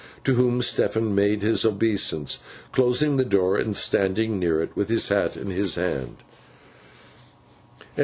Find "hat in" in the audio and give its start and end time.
5.09-5.51